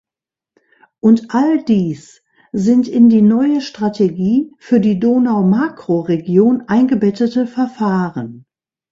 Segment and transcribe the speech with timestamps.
[0.99, 8.47] Und all dies sind in die neue Strategie für die Donau-Makroregion eingebettete Verfahren.